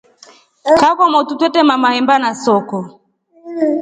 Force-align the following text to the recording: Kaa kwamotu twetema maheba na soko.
Kaa 0.79 0.95
kwamotu 0.97 1.31
twetema 1.39 1.75
maheba 1.83 2.15
na 2.23 2.31
soko. 2.43 2.79